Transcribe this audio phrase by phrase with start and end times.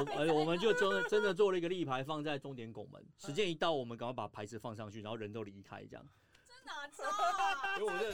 [0.00, 6.06] 我呃我们就真的真的做了一个立牌放在终点拱门，时间一到，我们赶快把牌子放上去，然后人都离开这样。
[6.46, 7.78] 这哪招啊？
[7.78, 8.10] 因为我这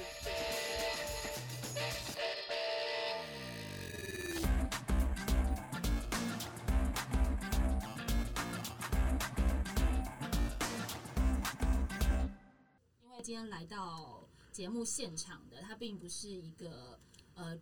[13.04, 16.98] 因为今天来到节目现场的，他并不是一个
[17.34, 17.56] 呃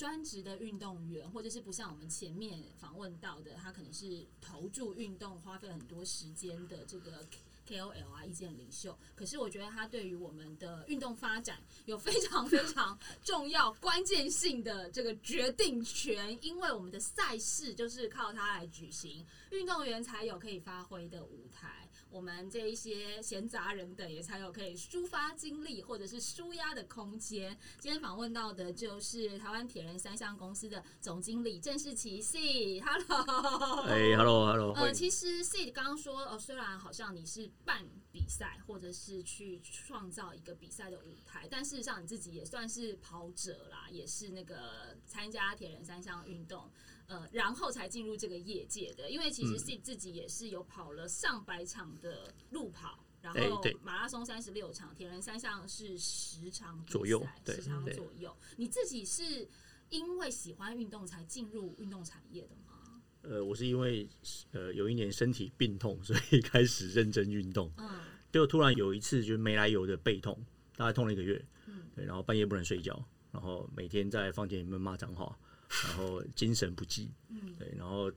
[0.00, 7.22] 专职的运动员，或者是不像我们前面访问到的，他可能是投注运动、花费很多时间的这个
[7.68, 8.98] KOL 啊，意见领袖。
[9.14, 21.79] 可是我觉得他对于我们的运动发展有非常非常重要、关键性的这个决定权，因为我们的赛事就是靠他来举行，运动员才有可以发挥的舞台。
[22.10, 27.56] 我们这一些闲杂人等也才有可以抒发精力或者是舒压的空间。
[27.78, 32.80] 今天访问到的就是台湾铁人三项公司的总经理郑世奇 C。
[32.80, 46.68] Hello，哎，hello hello，呃，其实 C 刚刚说，呃，虽然好像你是办比赛或者是去创造一个比赛的舞台，但事实上你自己也算是跑者啦，也是那个参加铁人三项运动。
[47.10, 49.58] 呃，然后才进入这个业界的，因为其实嗯。
[49.58, 58.34] C 自己也是有跑了上百场的路跑，然后马拉松三十六场，铁人三项是十场左右十场左右。
[58.56, 59.48] 你自己是
[59.88, 63.02] 因为喜欢运动才进入运动产业的吗？
[63.22, 64.08] 呃，我是因为
[64.52, 67.72] 呃有一年身体病痛， 所以开始认真运动。
[67.76, 68.00] 嗯。
[68.30, 70.38] 就突然有一次就是没来由的背痛，
[70.76, 71.82] 大概痛了一个月，嗯。
[71.96, 75.36] 对，然后半夜不能睡觉，然后每天在房间里面骂脏话，
[75.84, 78.10] 然后精神不济，嗯对，然后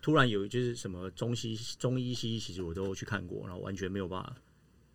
[0.00, 4.36] 突然有就是什么中西中医西医，其实我都去看过，然后完全没有办法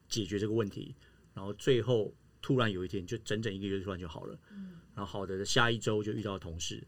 [0.08, 0.96] 解决这个问题，
[1.34, 6.82] 然后最后突然有一天就整整一个月突然就好了，嗯然后好的下一周就遇到同事，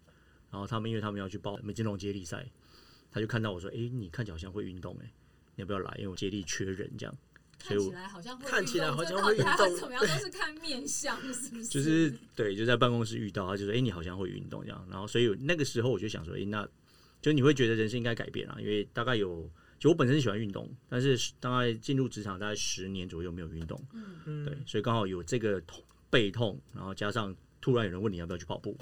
[0.49, 2.49] 然后他们因为他们要去报美金龙接力赛，
[3.11, 5.11] 他就看到我说，诶，你看起来好像会运动、诶，
[5.55, 5.93] 你要不要来？
[5.97, 7.17] 因为我接力缺人这样。
[7.61, 10.01] 所看起以我来好像会看起来好像会运动怎么样？
[10.01, 11.65] 都是看面相，是不是？
[11.65, 16.67] 就是对，就在办公室遇到他，就说：“哎、你好像会运动这样。”然后，所以那个时候我就想说：“哎、那
[17.21, 28.77] 就你会觉得人生应该改变啊，因为大概有，就我本身是喜欢运动，但是大概进入职场大概十年左右没有运动，嗯嗯，对，所以刚好有这个痛背痛，然后加上突然有人问你要不要去跑步，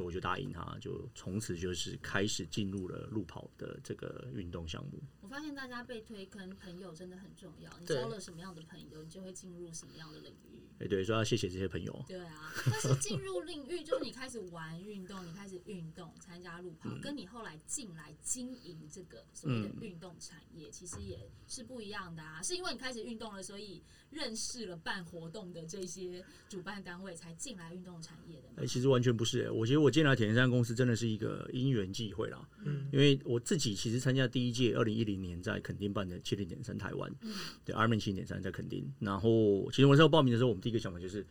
[0.00, 4.98] 所以我就答应他，就从此就是开始进入了路跑的这个运动项目。
[5.20, 7.70] 我发现大家被推坑，朋友真的很重要。
[7.78, 10.69] 你交了什么样的朋友，你就会进入什么样的领域。
[10.80, 12.04] 哎、对，所以要谢谢这些朋友。
[12.08, 22.42] 对啊，但是进入领域就是你开始玩运动，你开始运动，参加路跑，嗯跟你后来进来经营这个所谓的运动产业，其实也是不一样的啊。
[22.42, 28.66] 是因为你开始运动了，所以认识了办活动的这些主办单位，才进来运动产业的哎、吗？
[28.66, 32.48] 其实完全不是、欸，我觉得我进来铁人三公司真的是一个因缘际会啦。
[32.64, 38.90] 嗯因为我自己其实参加第一届二零一零年在垦丁办的七零点三台湾，嗯对 Ironman 七零点三在垦丁。
[38.98, 41.26] 然后其实我那时候报名的时候，我们第一个想法就是，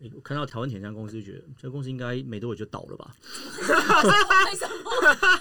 [0.00, 3.16] 诶我看到台湾铁人三公司就觉得这个公司应该没多久就倒了吧？
[4.50, 4.90] 为什么？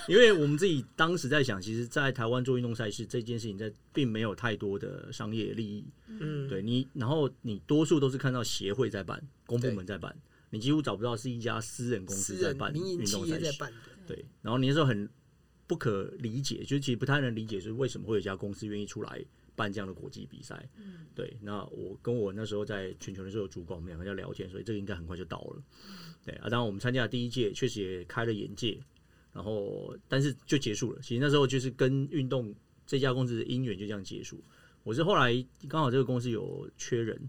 [0.08, 5.84] 因为我们自己当时在想，其实，在台湾做运动赛事这件事情，在并没有太多的商业利益。
[6.08, 10.16] 嗯，对你，然后你多数都是看到协会在办，公部门在办，
[10.50, 13.46] 你几乎找不到是一家私人公司在办运动赛事。
[13.46, 13.72] 在办，
[14.08, 15.08] 对，然后你那时候很
[15.68, 19.24] 不可理解，就是其实不太能理解，就是为什么会有一家公司愿意出来
[19.60, 20.70] 办这样的国际比赛。
[20.78, 25.62] 嗯对，那我跟我那时候在全球的时候主管，我们两个在聊天，所以这个应该很快就到了。
[26.24, 28.80] 对啊，当然我们参加的第一届确实也开了眼界，
[29.34, 31.02] 然后但是就结束了。
[31.02, 32.56] 其实那时候就是跟运动
[32.86, 34.42] 这家公司的姻缘就这样结束。
[34.84, 37.20] 我是后来刚好这个公司有缺人，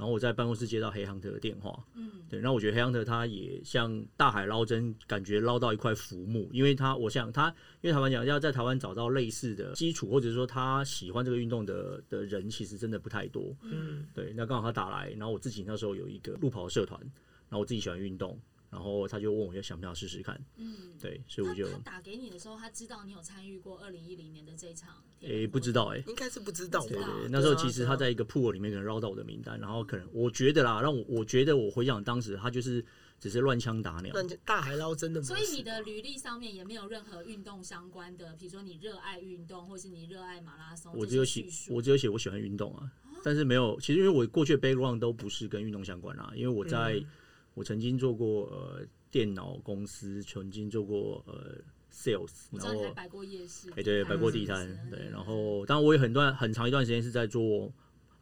[0.00, 7.48] 然后我在办公室接到黑亨特的电话，嗯对，那我觉得黑亨特他也像大海捞针，感觉捞到一块浮木，因为他，我想他，
[7.82, 13.54] 因为台湾讲要在台湾找到类似的基础，或者说他喜欢这个运动的的人，其实真的不太多。
[13.60, 20.76] 嗯，对，那刚好他打来，然后我自己那时候有一个路跑社团，然后我自己喜欢运动，然后他就问我要想不想试试看，嗯。
[21.00, 25.02] 对，所以我就打给你的时候，他知道你有参与过二零一零年的这一场。
[25.22, 26.86] 诶、不知道诶、应该是不知道吧。
[26.88, 27.06] 不知道？
[27.20, 32.84] 对，那时候其实他在一个 pool 里面可能绕到我的名单，然后可能我觉得啦，让我我觉得我回想当时他就是
[33.18, 34.14] 只是乱枪打鸟，
[34.44, 42.90] 大海捞针的所以你的履历上面也没有任何运动相关的，比如说你热爱运动，或是你热爱马拉松，我只有写我只有写我喜欢运动啊，
[43.24, 47.06] 但是没有，其实因为我过去的 background 都不是跟运动相关啊，因为我在、嗯
[47.54, 51.56] 我曾经做过呃电脑公司，曾经做过呃
[51.92, 57.72] sales，然后摆过夜市，哎、对，摆过地摊，对，然后当然我也很段很长一段时间是在做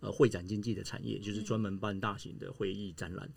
[0.00, 3.28] 呃会展经济的产业，就是专门办大型的会议展览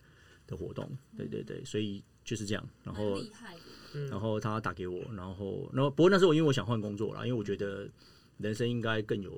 [0.48, 3.22] 的活动，对对对，所以就是这样，然后
[4.10, 7.90] 然后他打给我，然后然后不过那时候因为我想换工作了，因为我觉得
[8.38, 9.38] 人生应该更有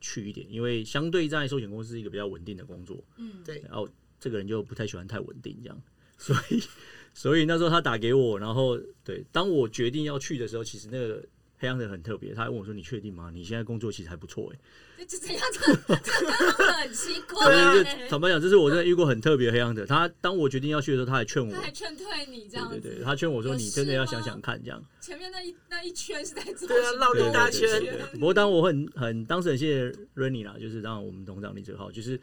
[0.00, 3.88] 趣一点，因为相对在寿险公司是一个比较稳定的工作，嗯，对，然后
[4.20, 5.82] 这个人就不太喜欢太稳定这样，
[6.24, 6.62] 所以
[7.12, 11.22] 所以那时候他打给我，然后对，当我决定要去的时候，其实那个
[11.58, 13.30] 黑羊人很特别，他还问我说：“你确定吗？
[13.32, 14.58] 你现在工作其实还不错 哎。
[15.06, 15.28] 这这？
[15.28, 19.84] 这这刚刚很奇”怪对，欸，坦白讲，这是我真的遇过很特别的黑羊者。
[19.84, 24.82] 他当我决定要去的时候，他还劝我他，还劝退你这样子，对对对，他劝我说：“你真的要想想看。”这样。
[25.00, 27.68] 前面那一那一圈是在做对啊什么对绕了一大圈
[28.14, 32.18] 不过当我很很当时很谢谢 Renny 啦，就是让我们董事长李哲浩，就是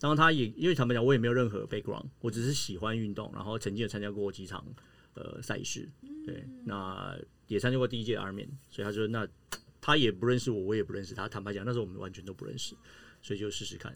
[0.00, 4.64] 当他也因为坦白讲，我也没有任何 background，我只是喜欢运动，然后曾经有参加过几场
[5.14, 5.86] 呃赛事，
[6.26, 7.14] 对，那
[7.46, 9.28] 也参加过第一届 Ironman，所以他说那
[9.80, 11.28] 他也不认识我，我也不认识他。
[11.28, 12.74] 坦白讲，那时候我们完全都不认识，
[13.22, 13.94] 所以就试试看，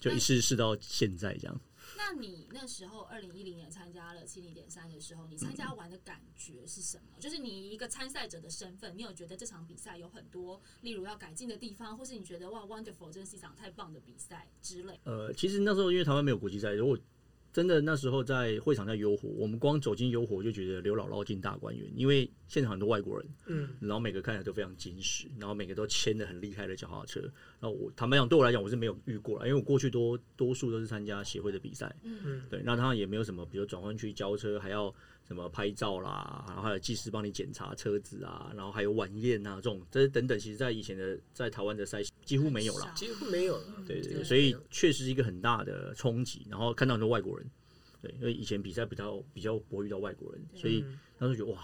[0.00, 1.60] 就一试试到现在这样。
[2.04, 7.20] 那你那时候二零一零年参加了七零点三的时候，你参加完的感觉是什么？
[7.20, 14.98] 就是你一个参赛者的身份，你有觉得这场比赛有很多，例如要改进的地方，或是你觉得哇，wonderful，真是一场太棒的比赛之类。
[15.04, 16.98] 呃，其实那时候因为台湾没有国际赛，如果
[17.52, 27.20] 真的那时候在会场在悠活，我们光走进悠活就觉得刘姥姥进大观园，因为现场很多外国人，嗯，然后每个看起来都非常矜持，然后每个都牵的很厉害的脚踏车。
[27.60, 34.92] 然后我坦白讲，对我来讲我是没有遇过了，因为我过去多多数都是参加协会的比赛，嗯对，那他也没有什么，比如转换区交车还要
[35.26, 42.92] 什么拍照啦，然后还有技师帮你检查车子啊，然后还有晚宴啊这种，这等等，其实在以前的在台湾的赛几乎没有啦。
[42.96, 43.64] 几乎没有了。
[43.86, 47.50] 对对对，对所以确实是一个很大的冲击，然后看到很多外国人，
[48.00, 51.60] 对，因为以前比赛比较比较不会遇到外国人，所以嗯当时觉得哇，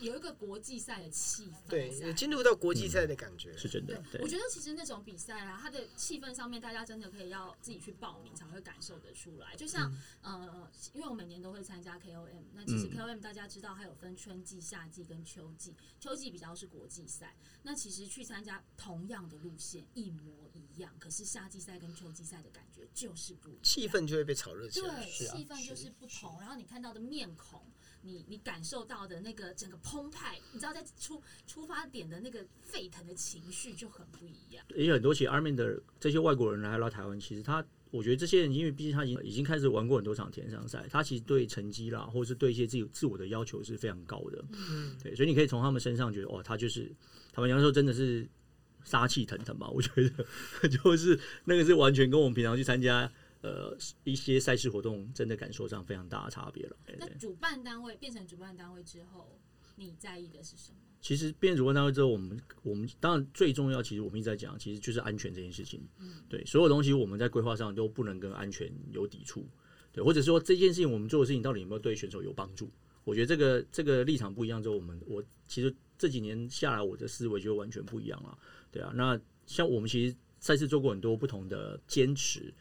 [0.00, 3.56] 有一个国际赛的气氛对，在有进入到国际赛的感觉。
[3.56, 9.54] 是真的，对，我，觉得其实那种比赛啊，它的气氛上面，大家真的可以要自己去报名才会感受得出来。
[9.56, 17.36] 就像、呃，因为我每年都会参加 KOM，那其实嗯 KOM 大家知道它有分春季、夏季跟秋季，秋季比较是国际赛。
[17.62, 23.62] 那其实去参加同样的路线一模一样，可是夏季赛跟秋季赛的感觉就是不一样。
[23.62, 25.06] 气氛就会被炒热起对，来。
[25.10, 27.62] 是啊气氛就是不同，然后你看到的面孔，
[28.06, 34.64] 你你感受到的那个整个澎湃，你知道在出出发点的那个沸腾的情绪就很不一样。
[34.76, 44.44] 也有很多其实 Armin 的这些外国人来到台湾，其实他，我觉得这些人，因为毕竟他已经已经开始玩过很多场田上赛，他其实对成绩啦，或者是对一些自己自我的要求是非常高的。
[44.52, 46.94] 嗯，对，所以你可以从他们身上觉得，哦，他就是
[47.32, 48.28] 他们讲说真的是
[48.84, 49.66] 杀气腾腾吧？
[49.70, 53.10] 我觉得 就是那个是完全跟我们平常去参加
[53.44, 56.76] 呃一些赛事活动真的感受上非常大的差别了。
[56.98, 59.38] 那主办单位变成主办单位之后，
[59.76, 60.78] 你在意的是什么？
[61.02, 65.86] 其实变成主办单位之后，我们我们当然最重要，其实我们一直在讲，其实就是安全这件事情。
[66.26, 69.46] 对，所有东西我们在规划上都不能跟安全有抵触。
[69.92, 72.70] 对，或者说这件事情我们做的事情到底有没有对选手有帮助？
[73.04, 78.38] 我觉得这个这个立场不一样之后，我们我其实这几年下来，我的思维就完全不一样了。
[78.72, 82.52] 对啊，那像我们其实赛事做过很多不同的坚持。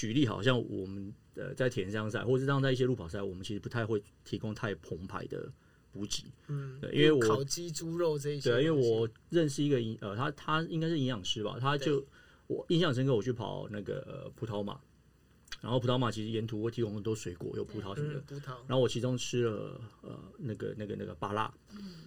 [0.00, 5.52] 举例，好像我们呃在田径赛，或者是让在一些路跑赛，我们其实不太会提供太澎湃的
[5.92, 6.24] 补给。
[6.48, 12.02] 嗯，对因为我烤鸡、猪肉这一些对啊，因为我认识一个营呃，他他应该是营养师吧，他就
[12.46, 14.80] 我印象深刻，我去跑那个、呃、葡萄马，
[15.60, 18.20] 然后葡萄马其实沿途会提供很多水果，有葡萄什么的。
[18.20, 21.52] 嗯，，葡萄，然后我其中吃了呃那个那个那个芭辣，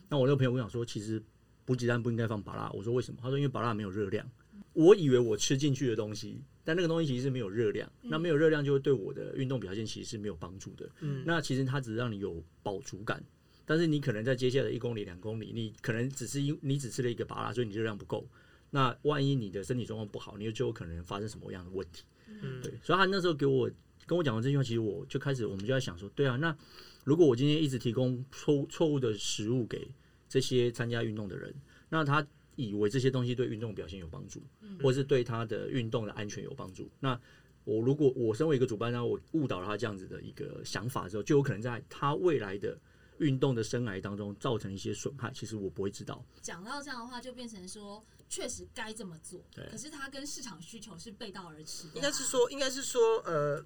[0.10, 1.22] 那我那个朋友跟我讲说，其实
[1.63, 3.19] 补给站不应该放芭辣，我说为什么？
[3.22, 4.27] 他说因为芭辣没有热量，
[4.74, 10.89] 我以为我吃进去的东西，但那个东西其实是没有热量，那没有热量就会对我的运动表现其实是没有帮助的。
[11.01, 13.24] 嗯，那其实它只是让你有饱足感，
[13.65, 18.27] 但是你可能在接下来一公里、两公里，你可能只是因你只吃了一个巴拉，所以你热量不够。
[18.72, 22.03] 那万一你的身体状况不好，你就有可能发生什么样的问题？
[22.27, 23.70] 嗯对，所以他那时候给我
[24.05, 26.55] 跟我讲完这句话，其实我就开始我们就在想说，对啊，那
[27.03, 29.88] 如果我今天一直提供错误错误的食物给
[30.27, 31.53] 这些参加运动的人，
[31.89, 34.41] 那他以为这些东西对运动表现有帮助，
[34.81, 37.19] 或是对他的运动的安全有帮助，那
[37.65, 42.77] 我如果我身为一个主办方，我误导了他这样子的一个想法之后，就有可能在他未来的
[43.19, 45.31] 运动的生涯当中造成一些损害。
[45.33, 49.39] 其实我不会知道，讲到这样的话，就变成说，确实该这么做，
[49.72, 51.88] 可是它跟市场需求是背道而驰。
[51.95, 53.63] 应该是说，应该是说，呃，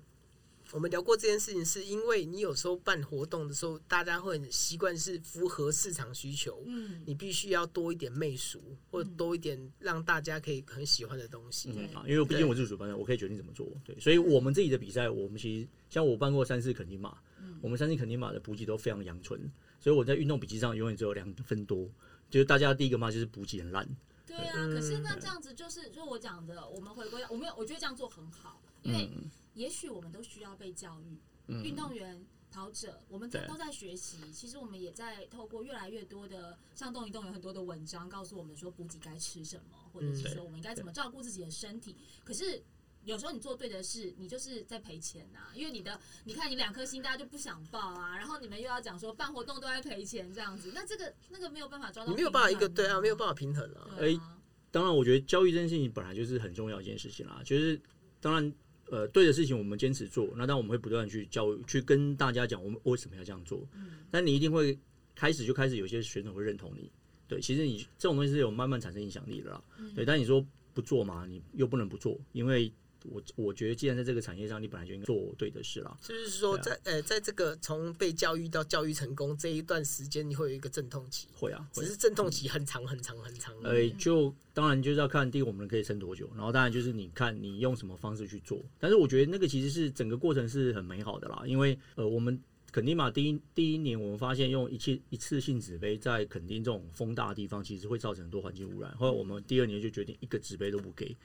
[0.71, 11.71] 我们聊过这件事情，是因为你有时候办活动的时候，大家会很习惯是符合市场需求，嗯，你必须要多一点媚俗，或者多一点让大家可以很喜欢的东西。
[11.71, 13.67] 对啊，因为毕竟我是主办人，我可以决定怎么做。
[13.85, 17.17] 对，所以我们自己的比赛，我们其实像我办过三次肯尼马，
[17.61, 19.39] 我们三次肯尼马的补给都非常阳春，
[19.79, 21.89] 所以我在运动笔记上永远只有两分多。
[22.29, 23.87] 就是大家第一个骂就是补给很烂，
[24.25, 24.53] 对啊。
[24.57, 31.19] 嗯可是那这样子就是，就我讲的，我们回归，我没有，我觉得这样做很好，因为嗯也许我们都需要被教育。
[31.63, 34.17] 运动员跑者，我们对都在学习。
[34.33, 41.95] 其实我们也在透过越来越多的，像动一动有很多的文章告诉我们说补给该吃什么，或者是嗯说我们应该怎么照顾自己的身体。
[42.25, 42.61] 可是
[43.05, 53.87] 有时候你做对的事，你就是在赔钱呐、因为你的，你看你两颗心，大家就不想报啊，然后你们又要讲说办活动都在赔钱这样子，那这个那个没有办法抓到，你没有办法一个对啊，没有办法平衡啊。
[54.01, 54.37] 哎啊，
[54.69, 57.41] 当然，我觉得教育这件事情本来就是很重要一件事情啦。
[57.45, 57.81] 就是
[58.19, 58.53] 当然，
[58.89, 63.67] 呃，对的事情我们坚持做，那当然我们会不断去教育，去跟大家讲我们为什么要这样做。
[63.75, 64.77] 嗯但你一定会
[65.13, 66.89] 开始就开始有些选手会认同你，
[67.27, 69.61] 对，其实你这种东西是有慢慢产生影响力的啦。
[69.77, 72.71] 嗯对，但你说不做嘛，你又不能不做，因为
[73.11, 75.97] 我我觉得既然在这个产业上，你本来就应该做对的事啦。
[76.01, 83.55] 就是说在呃，在这个从被教育到教育成功这一段时间，你会有一个阵痛期，会啊，会只是阵痛期很长很长很长。
[83.63, 88.59] 呃，就当然就是要看第一个我们可以撑多久，然后当然就是你看你用什么方式去做。
[88.79, 92.39] 但是我觉得那个其实是整个过程是很美好的啦，因为呃我们
[92.71, 98.95] 肯定嘛第一第一年我们发现用一次一次性纸杯在肯定这种风大的地方，其实会造成很多环境污染。
[98.97, 101.15] 后来我们第二年就决定一个纸杯都不给，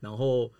[0.00, 0.50] 然后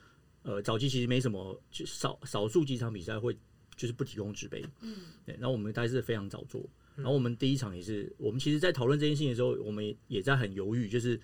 [0.47, 3.37] 呃早期其实没什么，就少少数几场比赛会
[3.77, 11.21] 就是不提供纸杯，嗯对，然后我们大概是非常早做，然后我们第一场也是，我们其实，在讨论这件事情的时候，我们也也在很犹豫，就是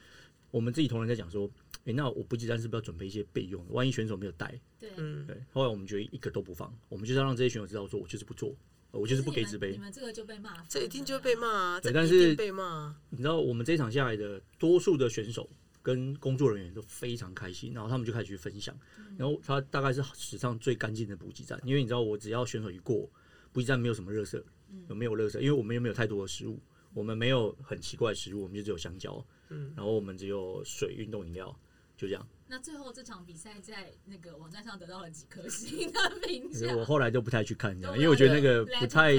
[0.50, 1.48] 我们自己同仁在讲说，
[1.84, 3.72] 诶，那我补给站是不是要准备一些备用的？
[3.72, 5.40] 万一选手没有带，对，嗯，对。
[5.52, 8.54] 后来我们觉得一个都不放，我们就是要让这些选手知道说，我就是不做，
[8.90, 9.78] 呃我就是不给纸杯你。
[9.78, 12.96] 们这个就被骂这一定就会被骂啊，对但是一定被骂啊。
[13.08, 15.48] 你知道，我们这一场下来的多数的选手
[15.82, 18.74] 跟工作人员都非常开心，然后他们就开始去分享，
[19.16, 23.10] 然后他大概是史上最干净的补给站，因为你知道，我只要选手一过
[23.52, 24.44] 补给站，没有什么热色，
[24.88, 25.40] 有没有热色？
[25.40, 26.60] 因为我们又没有太多的食物，
[26.94, 29.72] 我们没有很奇怪的食物，我们就只有香蕉，嗯。
[29.76, 31.54] 然后我们只有水、运动饮料，
[31.96, 32.26] 就这样。
[32.46, 36.74] 那最后这场比赛在那个网站上得到了几颗星的评价？
[36.76, 39.14] 我后来都不太去看，这样，因为我觉得那个不太，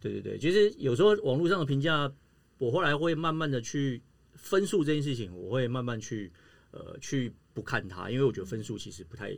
[0.00, 2.10] 对对对，其实有时候网络上的评价，
[2.56, 4.02] 我后来会慢慢的去
[4.40, 6.30] 分数这件事情，我会慢慢去
[6.72, 9.30] 呃去不看它，因为我觉得分数其实不太，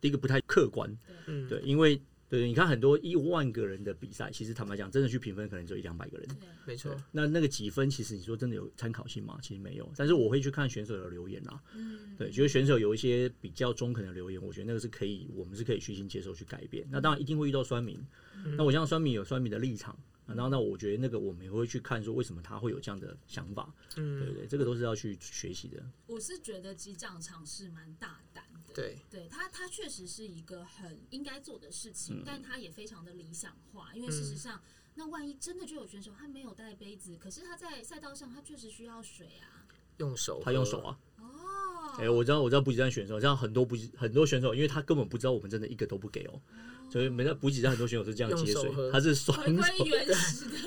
[0.00, 2.00] 第一个不太客观，嗯，对，因为
[2.30, 6.28] 对你看很多一万个人的比赛，其实坦白讲，真的去评分可能只有一两百个人。
[6.28, 6.96] 对没错。
[7.10, 9.38] 那那个几分，其实你说真的有参考性吗？
[9.42, 9.92] 其实没有。
[9.96, 16.86] 但是我会去看选手的留言啦，嗯，对，觉得选手有一些比较中肯的留言，我觉得那个是可以，我们是可以虚心接受去改变。
[16.88, 17.98] 那当然一定会遇到酸民，
[18.56, 19.92] 那我相信酸民有酸民的立场，
[20.26, 25.82] 啊然后那我觉得那个我们也会去看说为什么他会有这样的想法，对嗯，对对，这个都是要去学习的。
[26.06, 28.29] 我是觉得机长尝试蛮大胆
[28.70, 32.22] 的，对，对他，他确实是一个很应该做的事情，嗯。
[32.24, 34.62] 但他也非常的理想化，因为事实上，
[34.94, 39.66] 那万一真的就有选手他没有带杯子，可是他在赛道上他确实需要水啊。
[39.98, 40.98] 用手，他用手，啊，
[42.00, 46.40] 哦，哎、我知道我知道补给站选手，这样很多补给很多选手，因为他根本不知道我们真的一个都不给哦、
[46.90, 49.84] 所以每在补给站很多选手是这样接水他是双手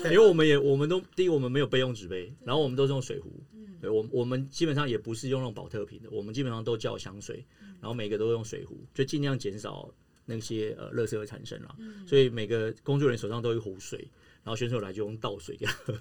[0.04, 7.44] 因为我们也我们都第一我们没有备用纸杯，然后我们都是用水壶，嗯对我我们基本上也不是用那种保特瓶的，我们基本上都叫香水，
[7.80, 9.92] 然后每个都用水壶，就尽量减少
[10.24, 11.74] 那些呃垃圾的产生啦。
[11.78, 13.98] 嗯所以每个工作人员手上都有一壶水，
[14.42, 15.94] 然后选手来就用倒水给他喝，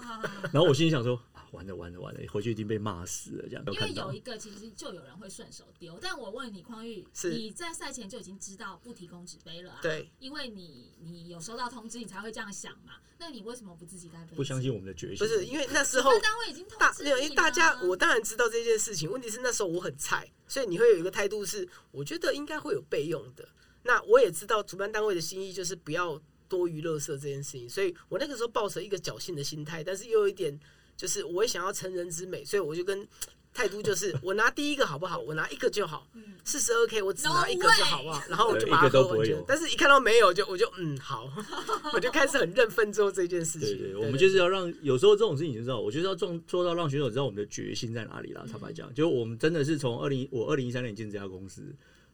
[0.52, 3.64] 然后我心里想说啊，完了完了完了，回去一定被骂死了这样。
[3.72, 12.94] 因为有一个其实就有人会顺手丢，但我问你，匡玉，是你在赛前就已经知道不提供纸杯了啊？，对，因为你你有收到通知，你才会这样想嘛。
[13.18, 14.36] 那你为什么不自己带杯？
[14.36, 23.48] 不相信我们的决心，不是因为那时候单位已经通大，知没有，因为大家我当然知道这件事情，问题是那时候我很菜，所以你会有一个态度是，我觉得应该会有备用的。
[23.82, 30.58] 那我也知道主办单位的心意就是不要多余垃圾这件事情，所以我那个时候抱着一个侥幸的心态，但是又有一点
[31.00, 33.08] 就是我也想要成人之美，所以我就跟
[33.54, 35.18] 态度就是 我拿第一个好不好？
[35.18, 38.22] 我拿一个就好，嗯四十二 K 我只拿一个就好不好？
[38.28, 41.26] 然后我就把它一个都喝完就不会有，但是一看到没有就我就嗯好，
[41.94, 43.78] 我就开始很认份做这件事情。
[43.78, 48.44] 对对，我们就是要让有时候这种事情你就知道，我就是要做做到让选手知道我们的决心在哪里啦。
[48.50, 51.62] 坦白讲，就我们真的是从二零我二零一三年进这家公司，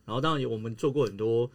[0.04, 1.50] 然后当然我们做过很多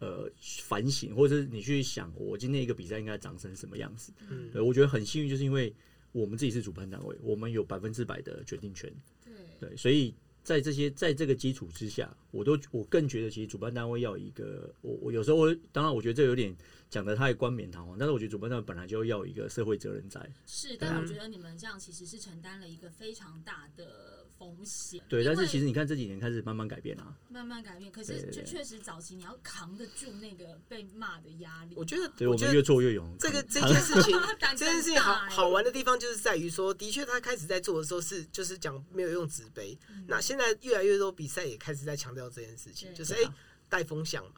[0.00, 0.28] 呃
[0.64, 4.12] 反省，或者是你去想我今天一个比赛应该长成什么样子。
[4.28, 5.74] 嗯对，我觉得很幸运，就是因为
[6.14, 8.90] 我们自己是主办单位，我们有百分之百的决定权。
[9.24, 16.56] 对对，所以在这些在这个基础之下，我都我更觉得，其实主办单位要一个，我我有时候我当然我觉得这有点
[16.88, 20.20] 讲的太冠冕堂皇，但是我觉得主办单位本来就要一个社会责任在。
[20.46, 25.00] 是，啊但我觉得你们这样其实是承担了一个非常大的风险。
[25.08, 31.74] 对，但是其实你看这几年开始慢慢改变啊，慢慢改变，可是就确实早期你要扛得住那个被骂的压力。
[31.76, 33.16] 我觉得对我们越做越勇。
[33.18, 34.18] 这个这件事情，
[34.56, 43.32] 这件事情好好玩的地方就是在于说，的确他开始在做的时候是就是讲没有用纸杯，嗯那现在越来越多比赛也开始在强调这件事情，就是哎、
[43.68, 44.32] 带风向嘛。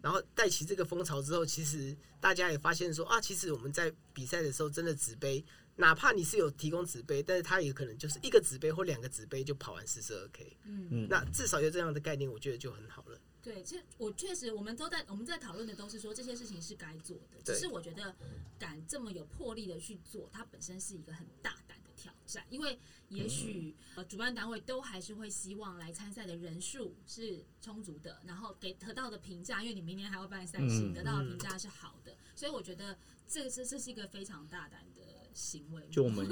[0.00, 5.44] 然后带起这个风潮之后，其实大家也发现说啊，其实我们在比赛的时候，真的纸杯，
[5.78, 10.56] 哪怕你是有提供纸杯，但是它也可能就是一个纸杯或两个纸杯就跑完四十二 K。
[10.64, 13.18] 嗯，嗯，那至少有这样的概念，我觉得就很好了。
[13.40, 18.14] 对，其实我确实，我们都在我们在讨论的都是说这些事情是该做的，只是我觉得
[18.58, 30.92] 敢这么有魄力的去做，它本身是一个很大胆的挑战，因为也许、呃主办单位都还是会希望来参赛的人数是充足的，然后给得到的评价，因为你明年还要办赛事，嗯。
[30.92, 35.02] 得到的评价是好的，所以我觉得这个是这是一个非常大胆的
[35.38, 35.80] 行为。
[35.88, 36.26] 就我们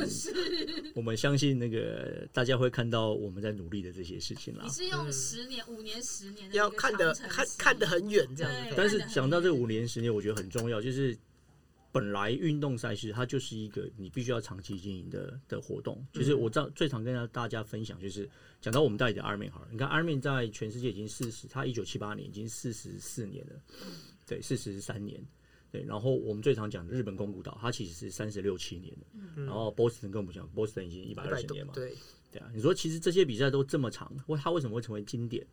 [0.97, 4.71] 我们相信那个大家会看到我们在努力的这些事情啦你。
[4.71, 8.75] 是用嗯十年、五年、十年的要看得长程期看看得很远，这样子。
[8.77, 11.17] 但是讲到这五年十年，我觉得很重要，就是
[11.93, 16.05] 本来运动赛事它就是一个你必须要长期经营的的活动。
[16.13, 18.29] 就是我知道最常跟大家分享，就是
[18.61, 23.55] 讲到我们代理的 Armin 好了，你看 Armin 在全世界已经四十，他一九七八年已经四十四年了，
[24.27, 25.25] 对，四十三年。
[25.77, 31.93] 对，然后我们最常讲的日本宫古岛，它其实是三十六七年了，然后 Boston 跟我们讲，Boston 已经一百二十年嘛，对，
[32.33, 35.47] 对啊，你说其实这些比赛都这么长，为它为什么会成为经典？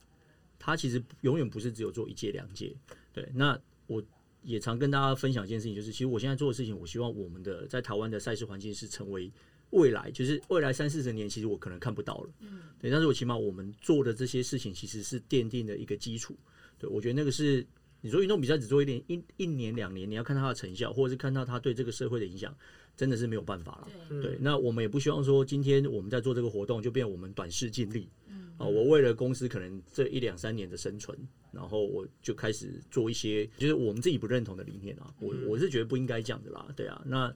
[0.58, 2.74] 它其实永远不是只有做一届两届。
[3.12, 4.02] 对，那我
[4.44, 9.30] 也常跟大家分享一件事情，就是其实我现在做的事情，我希望我们的在台湾的赛事环境是成为
[9.72, 12.30] 未来，就是未来三四十年，其实我可能看不到了。
[12.40, 16.38] 嗯对，但是我起码我们做的这些事情，其实是奠定了一个基础。
[16.80, 17.66] 对，我觉得那个是
[18.04, 22.54] 你说运动比赛只做一点一一年两年，你要看它的成效，或者是看到它对这个社会的影响，
[22.98, 23.88] 真的是没有办法了。
[24.10, 28.10] 对，对，那我们也不希望说今天我们在做这个活动就变我们短视尽力。
[28.58, 31.18] 啊，我为了公司可能这一两三年的生存，
[31.52, 35.12] 然后我就开始做一些就是我们自己不认同的理念啊。
[35.20, 37.02] 我我是觉得不应该这样的啦，对啊。
[37.06, 37.34] 那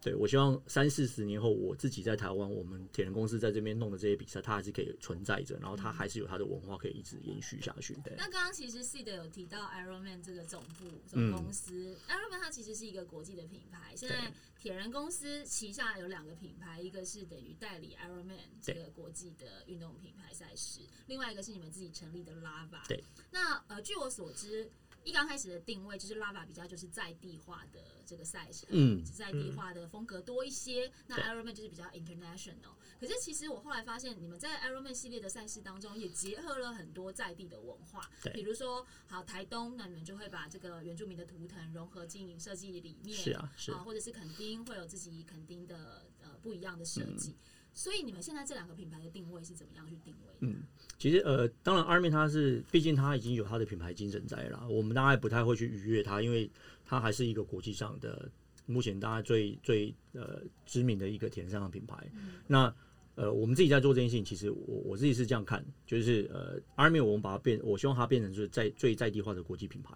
[0.00, 7.94] 对我希望三四十年后，我自己在台湾，我们铁人公司在这边弄的这些比赛，它还是可以存在着，然后它还是有它的文化可以一直延续下去。
[8.02, 13.94] 对，那刚刚其实 C 的有提到 Ironman 这个总部嗯总公司、Ironman 它其实是一个国际的品牌。
[13.94, 22.88] 现在铁人公司旗下有两个品牌，一个是等于代理 Ironman 这个国际的运动品牌赛事，另外一个是你们自己成立的 Lava。
[22.88, 23.04] 对。
[23.30, 24.70] 那呃，据我所知。
[25.04, 30.90] 一刚开始的定位就是 Lava 比较就是在地化的这个赛事，嗯在地化的风格多一些。
[31.06, 32.74] 那对 Ironman 就是比较 international。
[33.00, 47.30] 可是其实我后来发现，你们在 Ironman 系列的赛事当中也结合了很多在地的文化，对比如说好台东，那你们就会把这个原住民的图腾融合进设计里面，是啊是或者是垦丁会有自己垦丁的呃不一样的设计。
[47.30, 47.38] 嗯
[47.72, 50.34] 所以你们现在这两个品牌的定位是怎么样去定位？
[50.40, 50.62] 嗯，
[50.98, 56.50] 其实呃，当然 Army 它是，毕竟它已经有它的品牌精神在了啦，我们大概不太会去逾越它，因为
[56.84, 58.30] 它还是一个国际上的，
[58.66, 62.10] 目前大家最最呃知名的一个田上的品牌。
[62.46, 62.74] 那
[63.16, 69.94] 呃，我们自己在做这件事情，其实我我自己是这样看，就是呃，Army 我们把它变，我希望它变成就是在最在地化的国际品牌。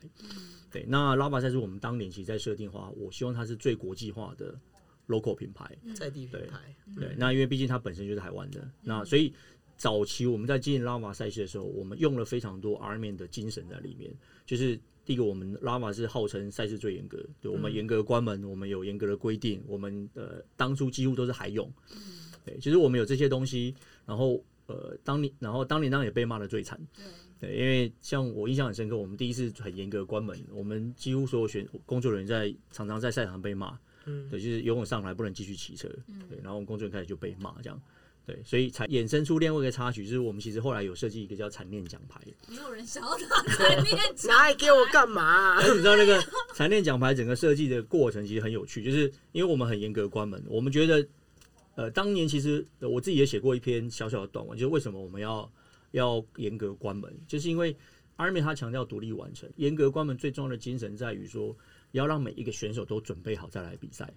[0.70, 4.58] 对，那拉巴赛是我们当年其实在设定话，我希望它是最国际化的
[5.08, 5.70] local 品牌。
[5.94, 9.32] 在地品牌，对，那因为毕竟它本身就是台湾的，那所以
[9.76, 14.12] 早期我们在经营拉玛赛事的时候，我们用了非常多 Armin 的精神在里面。
[14.46, 21.70] 就是第一个，我们拉玛是号称赛事最严格，对我们严格关门，我们有严格的规定，我们呃当初几乎都是海泳。
[22.44, 23.74] 对，其实我们有这些东西，
[24.06, 26.78] 然后呃当年，然后当年当然也被骂的最惨。
[27.40, 34.28] 对，对，因为像我印象很深刻，我们第一次很严格关门，我们几乎所有选工作人员在常常在赛场被骂，嗯。
[34.30, 35.88] 对，就是游泳上来不能继续骑车，
[36.28, 37.80] 对，然后我们工作人员开始就被骂这样，
[38.26, 45.22] 对，所以才衍生出另外一个插曲，就是我们其实后来有设计一个叫残念奖牌，没有人想要拿残念奖拿来给我干嘛？
[45.22, 46.22] 啊、但是你知道那个
[46.54, 51.06] 残念奖牌整个设计的过程其实很有趣，就是因为我们很严格关门，我们觉得，
[51.74, 55.50] 呃，当年其实呃我自己也写过一篇小小的短文，就是为什么我们要
[55.90, 57.76] 要严格关门，就是因为
[58.16, 61.54] Army 他强调独立完成，严格关门最重要的精神在于说，
[61.94, 64.12] 要让每一个选手都准备好再来比赛。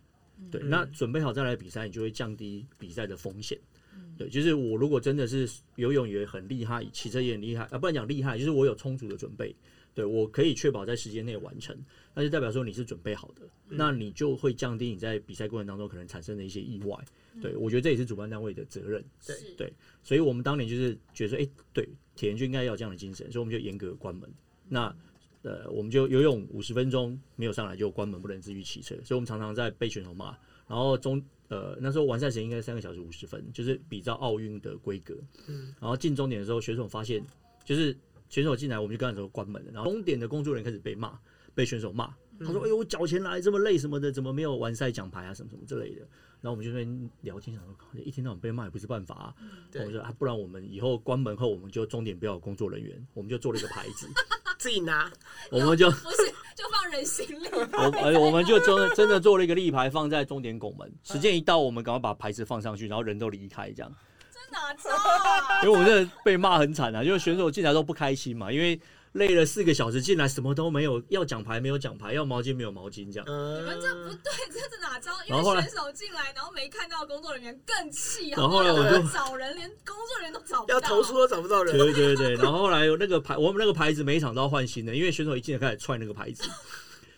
[0.52, 3.58] 对，那准备好再来比赛，你就会降低比赛的风险。
[4.18, 9.56] 对，就是我如果真的是游泳也很厉害，骑车也很厉害，啊，不然讲厉害，就是我有充足的准备，
[9.96, 11.76] 对我可以确保在时间内完成，
[12.14, 16.96] 那就代表说你是准备好的，那你就会降低你在比赛过程当中可能产生的一些意外。
[17.42, 19.04] 对我觉得这也是主办单位的责任。
[19.26, 24.30] 对对所以我们当年就是觉得说，哎、对，铁人就应该要这样的精神，所以我们就严格关门。
[24.70, 24.96] 那
[25.48, 28.96] 呃，我们就游泳五十分钟没有上来就关门，不能继续骑车。
[29.06, 30.38] 所以我们常常在被选手骂。
[30.68, 35.16] 然后中呃那时候完赛时间应该三个小时五十分，就是比照奥运的规格。
[35.48, 37.26] 嗯，然后进终点的时候，选手发现
[37.64, 39.72] 就是选手进来，我们就跟他说关门了。
[39.72, 41.18] 然后终点的工作人员开始被骂，
[41.56, 42.14] 被选手骂。
[42.40, 46.02] 他说：“哎呦，我缴钱来这么累什么的，怎么没有完赛奖牌啊，什么什么之类的。”
[46.40, 49.36] 然后我们就在那边聊天，想说，靠一天到晚被骂也不是办法啊。
[49.74, 54.08] 我说啊，不然我们以后关门后，我们就终点不要有工作人员，我们就做了一个牌子，
[54.58, 55.12] 自己拿，
[55.52, 56.18] 我们就不是
[56.56, 63.92] 就放人行李， 我呃我们就真的真的做了一个立牌放在终点拱门，时间一到，我们赶快把牌子放上去，然后人都离开这样。
[64.32, 65.62] 这哪招啊？
[65.64, 68.80] 因为我们真的被骂很惨啊，就是选手进来都不开心嘛，因为
[69.18, 73.26] 累了四个小时进来什么都没有，要奖牌没有奖牌，要毛巾没有毛巾这样。
[73.28, 75.12] 嗯，你们这不对，这是哪招？
[75.28, 86.44] 因为选手进来，然后没看到工作人员更气，然后后来我就找人，连工作人员都找不到，要投诉都找不到人，对对对，然后后来那个牌，我们那个牌子每一场都要换新的，因为选手一进来开始踹那个牌子，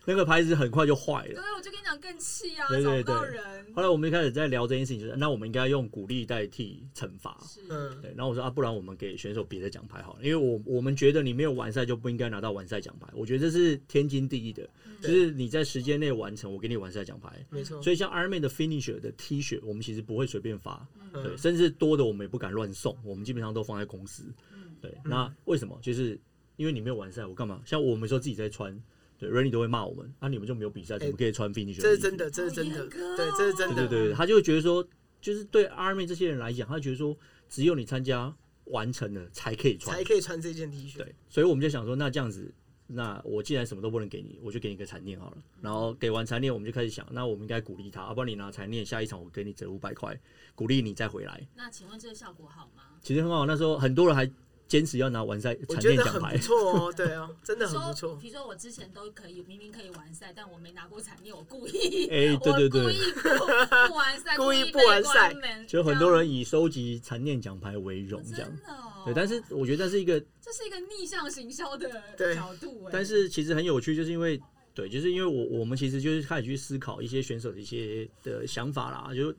[0.05, 1.33] 那个牌子很快就坏了。
[1.33, 3.43] 对，我就跟你讲更气啊，对对找不到对人。
[3.75, 7.37] 后来我们一开始在聊这件事情，就是那我们应该用鼓励代替惩罚。
[7.47, 14.67] 是，嗯，对，然后我说啊，不然我们给选手别的奖牌好了，因为我我们觉得你没有完赛就不应该拿到完赛奖牌，我觉得这是天经地义的，
[15.01, 17.29] 就是你在时间内完成，我给你完赛奖牌。
[17.49, 24.23] 没错，所以像 Ironman 的 finisher 的 T 恤，我们其实不会随便发，嗯对，甚至多的我们也不敢乱送，我们基本上都放在公司。
[24.53, 25.77] 嗯，对，那为什么？
[25.81, 26.19] 就是
[26.55, 27.61] 因为你没有完赛，我干嘛？
[27.65, 28.77] 像我们说自己在穿，
[29.19, 31.81] 对 r a n y 都会骂我们，啊，你们就没有比赛，怎么可以穿 finisher？
[31.81, 34.83] 这是真的，这是真的，对，这是真的，对对对，他就会觉得说，
[35.19, 37.15] 就是对 Army 这些人来讲，他觉得说，
[37.49, 38.33] 只有你参加
[38.65, 42.49] 完成了才可以穿才，可以穿这件 T 恤，对，所以我们就想说，那这样子，
[42.87, 45.37] 那我既然什么都不能给你，我就给你个残念好了。
[45.61, 50.17] 然后给完残念，我们就开始想，那我们应该鼓励他，要不然你拿残念，下一场我给你折五百块，
[50.55, 51.45] 鼓励你再回来。
[51.55, 52.83] 那请问这个效果好吗？
[53.01, 54.29] 其实很好，那时候很多人还
[54.69, 56.37] 坚持要拿完赛残我觉得很不念奖牌。
[56.37, 62.83] 错哦，对啊， 真的很说不错，比如说我之前都可以，明明可以完赛，但我没拿过产业，我故意， 哎对对对。
[62.83, 65.33] 我故意不 不完赛，故意意不完赛。
[65.33, 68.47] 被关门就很多人以收集残念奖牌为荣，这样。
[68.47, 68.57] 真。
[68.63, 69.03] 的哦。
[69.05, 72.35] 对，但是我觉得这是一个这是一个逆向行销的对。
[72.35, 74.39] 角度哎，但是其实很有趣，就是因为
[74.75, 79.33] 对，就是因为我我们其实就是开始去思考一些选手的一些的想法啦，就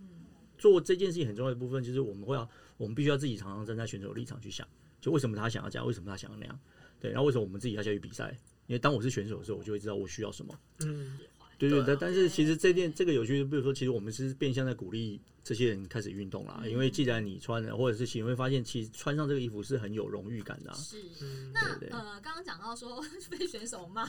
[0.58, 4.66] 做这件事情很重要的部分，就是我们会要我们必须要自己常常站在选手的立场去想，
[5.00, 6.58] 就为什么他想要这样，为什么他想要那样，
[7.00, 8.36] 对，然后为什么我们自己要下去比赛？
[8.66, 10.56] 因为当我是选手的时候，我就会知道我需要什么。
[10.80, 11.18] 嗯，
[11.58, 20.76] 对对对，对啊但是其实这件这个有趣，比如说，其实我们是变相在鼓励这些人开始运动啦，因为既然你穿了，或者是你会发现，其实穿上这个衣服是很有荣誉感的、啊。
[20.76, 21.02] 是。
[21.20, 24.04] 嗯那呃，刚刚讲到说被选手骂，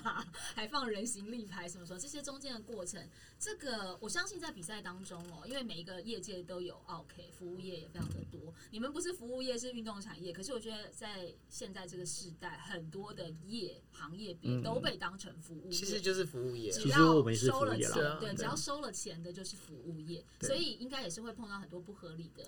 [0.55, 3.01] 还放人形立牌什么什么，这些中间的过程，
[3.39, 8.53] 这个我相信在比赛当中哦，因为每一个业界都有 OK，服务业也非常的多。
[8.69, 15.71] 你们不是服务业，是运动产业，可是我觉得在现在这个时代，很多的业行业别嗯都被当成服务业。
[15.71, 17.75] 其实就是服务业，只其实要我们收了
[18.19, 22.43] 对，只要收了钱的就是服务业，所以应该也是会碰到很多不合理的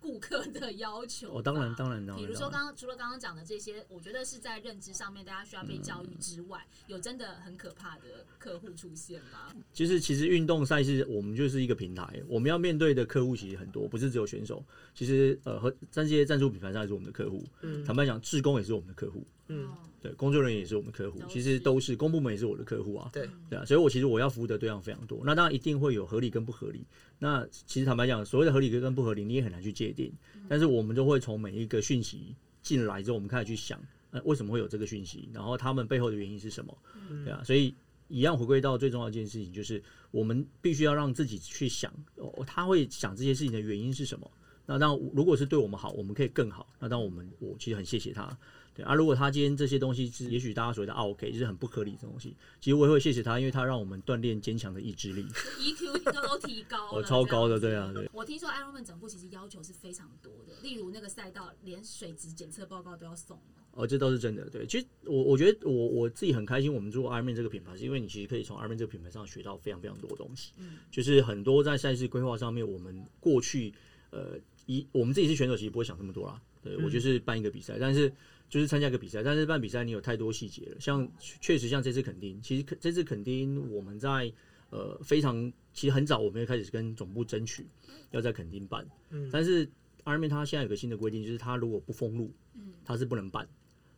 [0.00, 1.38] 顾客的要求。
[1.38, 2.26] 哦，当然当然当然。
[2.26, 9.54] 比如说，刚刚除了刚刚讲的这些，我觉得是在认知上面大家需要被教育之外，有真的很可怕的客户出现吗？
[9.72, 14.64] 就是其实运动赛事我们就是一个平台，我们要面对的客户其实很多，不是只有选手。
[14.92, 23.10] 其实呃和这些赞助品牌上也是我们的客户，嗯坦白讲，志工也是我们的客户，嗯，哦对，工作人员也是我们客户，其实都是公部门也是我的客户啊。
[23.12, 26.84] 对，对啊，所以我其实我要服务的对象非常多，那当然一定会有合理跟不合理。
[27.18, 30.12] 那其实坦白讲，所谓的合理跟不合理，你也很难去界定。
[30.48, 36.76] 但是我们就会从每一个讯息进来之后，我们开始去想，呃，为什么会有这个讯息，然后他们背后的原因是什么，
[37.08, 37.72] 嗯对啊，所以
[38.08, 44.28] 一样回归到最重要一件事情，就是我们必须要让自己去想，哦，他会想这些事情的原因是什么。
[44.66, 46.72] 那当然，如果是对我们好，我们可以更好。
[46.78, 48.36] 那当然，我们我其实很谢谢他。
[48.74, 55.26] 对啊，如果他今天这些东西是，也许大家所谓的啊 OK，就是很不合理的东西，其实我也会谢谢他，因为他让我们锻炼坚强的意志力。
[55.60, 58.08] EQ 都都提高了， 哦，超高的，对啊，对。
[58.12, 63.38] 我听说 Ironman 整部其实要求是非常多的，例如那个赛道连水质检测报告都要送。
[63.74, 64.48] 哦，这倒是真的。
[64.50, 70.52] 对，其实我我觉得我我自己很开心，我们做 Ironman 这个品牌，是因为你其实可以从 Ironman 这个品牌上学到非常非常多的东西。
[70.58, 73.72] 嗯就是很多在赛事规划上面，我们过去
[74.10, 76.40] 呃一我们自己是选手，其实不会想这么多啦。
[76.62, 78.12] 对我就是办一个比赛，但是
[78.52, 80.76] 就是参加一个比赛，但是办比赛你有太多细节了。
[80.78, 84.30] 像确实像这次垦丁，其实这次垦丁我们在
[84.68, 87.66] 呃非常其实很早我们就开始跟总部争取
[88.10, 89.66] 要在垦丁办，嗯但是
[90.04, 93.48] Ironman 它现在有个新的规定，就是它如果不封路，嗯它是不能办。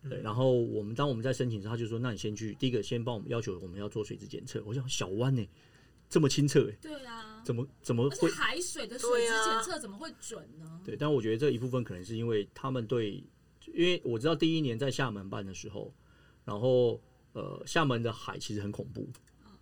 [0.09, 5.45] 对，嗯然后我们当我们在申请时，他就说：“那你先去，第一个先帮我们要求我们要做水质检测。”我想小湾呢、
[6.09, 8.31] 这么清澈哎、对啊，怎么怎么会？
[8.31, 10.81] 海水的水质检测怎么会准呢？
[10.85, 13.25] 对，但我觉得这一部分可能是因为他们对，
[13.73, 15.93] 因为我知道第一年在厦门办的时候，
[16.45, 17.01] 然后
[17.33, 19.09] 呃厦门的海其实很恐怖，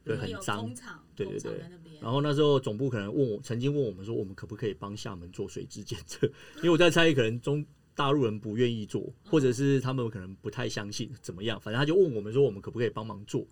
[0.05, 0.73] 对很脏，
[1.15, 1.61] 对对对
[2.01, 6.27] 然后那时候总部可能问我，曾经问我们说，我们可不可以帮厦门做水质检测？
[6.59, 13.47] 因为我在猜，可能中大陆人不愿意做，或者是他们可能不太相信怎么样，反正他就问我们说，我们可不可以帮忙做？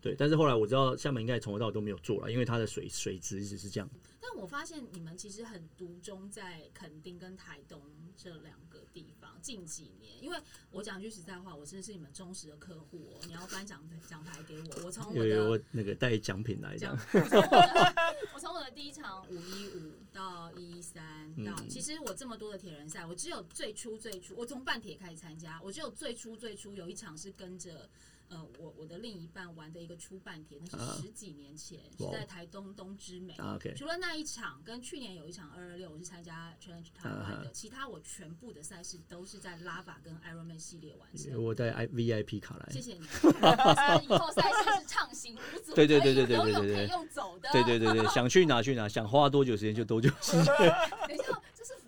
[0.00, 3.88] 对，但是后来我知道厦门应该从头到尾都没有做了，因为它的水水质一直是这样。
[4.20, 7.80] 但我发现你们其实很独钟在垦丁跟台东
[8.16, 10.38] 这两个地方，近几年，因为
[10.70, 13.20] 我讲句实在话，我真的是你们忠实的客户哦。
[13.26, 17.94] 你要颁奖奖牌给我，我从我的我那个带奖品来讲的，， 我从我的
[18.34, 21.02] 我从我的第一场五一五到一三
[21.44, 27.88] 到，嗯其实我这么多的铁人赛，我只有最初最初，我从半铁开始参加，我只有最初最初有一场是跟着。
[28.28, 33.34] 呃，我我的另一半玩的一个初半天，那啊是十几年前，是在台东东之美。
[33.34, 41.42] 啊 OK，除了那一场，跟去年有一场二二六，我是参加 Challenge 台湾的，啊其他我全部的赛事都是在 Lava 跟 Ironman 系列完成。
[41.42, 43.00] 我带 I VIP 卡来谢，谢你。
[43.00, 47.48] 以后赛事是畅行无阻，对对对对对对对对可以用走的。
[47.52, 50.44] 对对对对，想去哪去哪，想花多久时间就多久时间，
[51.06, 51.32] 等一下，这是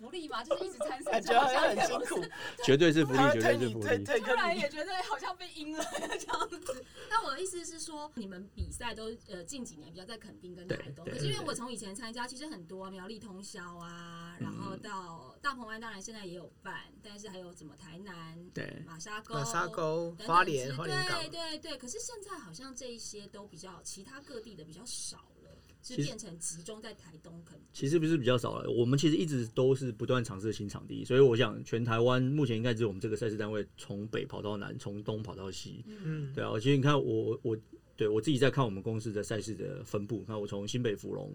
[0.09, 0.43] 福利吗？
[0.43, 2.25] 就是一直参赛， 感觉好像很辛苦，
[2.63, 4.03] 绝对是福利绝对是福利。
[4.19, 5.83] 突然也觉得好像被阴了
[6.19, 6.85] 这样子。
[7.09, 21.77] 那我的意思是说，你们比赛都呃近几年比较在垦丁跟台东，可是因为我从以前参加，其实很多苗栗通宵啊，然后嗯到大鹏湾，当然现在也有办，但是还有什么台南、对，马沙沟、马沙沟、等等花莲、花莲港对，对对。
[21.77, 25.38] 可是现在好像这一些都比较其他各地的比较少了，
[25.81, 27.67] 是其实变成集中在台东垦丁。
[27.73, 35.83] 其实不是比较少了，我们其实一直都是不断尝试新场地，所以我想全台湾目前应该只有我们这个赛事单位从北跑到南，从东跑到西。
[35.87, 37.57] 嗯，对啊，其实你看我我
[37.95, 41.31] 对我自己在看我们公司的赛事的分布，看我从新北芙蓉，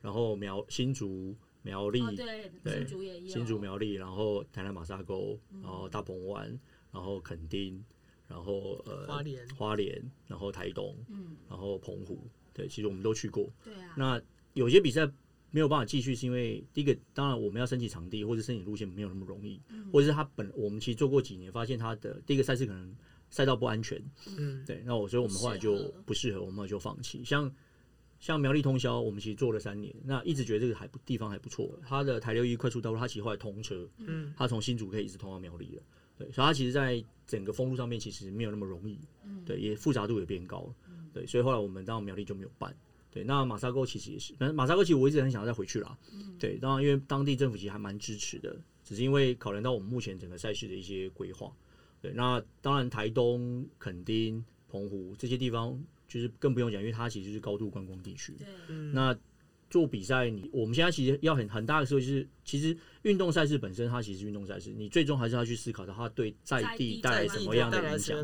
[0.00, 6.58] 然后苗新竹苗栗、哦，对，对新竹也有，新竹苗栗，然后台南马沙沟，嗯然后大鹏湾，
[6.92, 7.84] 然后垦丁，
[8.28, 13.52] 然后呃花莲花莲，然后台东，嗯，然后澎湖，对，其实我们都去过。
[13.62, 14.22] 对啊，那
[14.54, 15.06] 有些比赛
[15.50, 22.96] 没有办法继续，是因为第一个，当然我们要申请场地或者申请路线没有那么容易，嗯或者是他本我们其实做过几年，发现他的第一个赛事可能
[23.28, 24.02] 赛道不安全，
[24.38, 27.22] 嗯，对，那我所以我们后来就不适合我们后来就放弃。
[27.22, 27.52] 像
[28.18, 31.78] 像苗栗通宵，我们其实做了三年，那一直觉得这个还不地方还不错。
[31.86, 35.82] 它的台六一快速道路，它其实后来通车，嗯，它从新竹可以一直通到苗栗了。
[36.18, 40.74] 对，所以它其实，在整个封路上面其实没有那么容易，嗯对，也复杂度也变高了，
[41.16, 42.76] 对，所以后来我们到苗栗就没有办。
[43.10, 45.96] 对，那马沙沟其实也是，但马沙沟其实我一直很想要再回去啦。
[46.38, 51.50] 对，当然因为当地政府其实还蛮支持的，只是因为考量到我们目前整个赛事的一些规划。
[52.02, 58.34] 对，那当然台东、垦丁、澎湖这些地方就是更不用讲，因为它其实是高度观光地区。
[58.34, 59.16] 对，嗯那
[59.76, 68.16] 做比赛，你我们现在其实要很很大的时候，就是其实运动赛事本身它其实运动赛事，你最终还是要去思考到它对在地带来什么样的影响？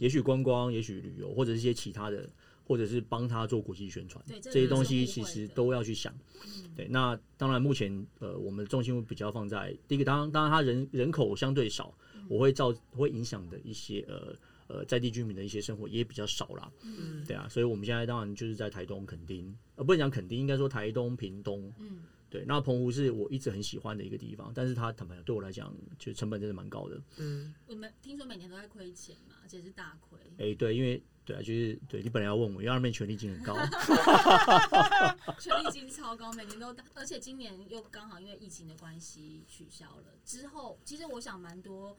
[0.00, 2.26] 也许观光，也许旅游，或者是一些其他的，
[2.64, 6.10] 或者是帮他做国际宣传，这这些东西其实都要去想。
[6.42, 11.94] 嗯对，那当然目前呃，我们的重心会比较放在第一个，当然当然它人人口相对少，
[12.26, 14.34] 我会造会影响的一些呃
[14.68, 16.70] 呃在地居民的一些生活也比较少啦。
[16.82, 21.72] 嗯对啊，所以我们现在当然就是在台东垦丁，呃，不能讲垦丁，应该说台东、屏东。
[21.78, 27.00] 嗯，对，那澎湖是我一直很喜欢的一个地方，但是它坦白讲对我来讲，就成本真的蛮高的。
[27.16, 30.18] 嗯，我们听说每年都在亏钱嘛，而且是大亏。
[30.38, 33.56] 哎、对，因为对啊，就是对你本来要问我，因为那边权利金很高，
[35.40, 40.14] 权利金超高，每年都大，而且今年又刚好因为疫情的关系取消了。
[40.24, 41.96] 之后，其实我想蛮多